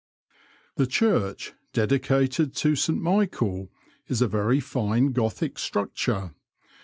[0.77, 3.69] The church, dedicated to St Michael,
[4.07, 6.33] is a very fine Gothic structure.